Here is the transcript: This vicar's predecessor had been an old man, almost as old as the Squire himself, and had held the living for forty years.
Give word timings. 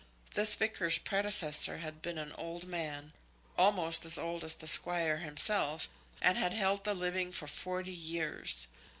This 0.33 0.55
vicar's 0.55 0.97
predecessor 0.97 1.77
had 1.77 2.01
been 2.01 2.17
an 2.17 2.31
old 2.33 2.65
man, 2.65 3.13
almost 3.55 4.03
as 4.03 4.17
old 4.17 4.43
as 4.43 4.55
the 4.55 4.65
Squire 4.65 5.17
himself, 5.17 5.89
and 6.23 6.39
had 6.39 6.53
held 6.55 6.85
the 6.85 6.95
living 6.95 7.31
for 7.31 7.45
forty 7.45 7.93
years. 7.93 8.67